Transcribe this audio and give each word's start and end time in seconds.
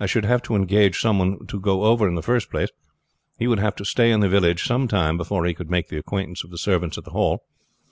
I 0.00 0.06
should 0.06 0.24
have 0.24 0.42
to 0.42 0.56
engage 0.56 1.00
some 1.00 1.20
one 1.20 1.46
to 1.46 1.60
go 1.60 1.84
over 1.84 2.08
in 2.08 2.16
the 2.16 2.20
first 2.22 2.50
place. 2.50 2.70
He 3.38 3.46
would 3.46 3.60
have 3.60 3.76
to 3.76 3.84
stay 3.84 4.10
in 4.10 4.18
the 4.18 4.28
village 4.28 4.64
some 4.64 4.88
time 4.88 5.16
before 5.16 5.44
he 5.46 5.54
could 5.54 5.70
make 5.70 5.86
the 5.86 5.98
acquaintance 5.98 6.42
of 6.42 6.50
the 6.50 6.58
servants 6.58 6.98
at 6.98 7.04
the 7.04 7.12
Hall. 7.12 7.44